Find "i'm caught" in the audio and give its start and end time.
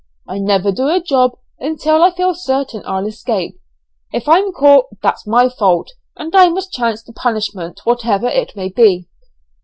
4.27-4.87